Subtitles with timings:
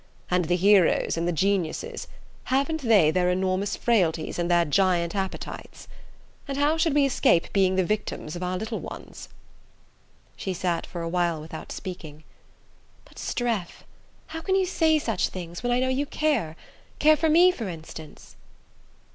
[0.31, 2.07] And the heroes and the geniuses
[2.45, 5.87] haven't they their enormous frailties and their giant appetites?
[6.47, 9.29] And how should we escape being the victims of our little ones?"
[10.35, 12.23] She sat for a while without speaking.
[13.05, 13.83] "But, Streff,
[14.25, 16.55] how can you say such things, when I know you care:
[16.97, 18.35] care for me, for instance!"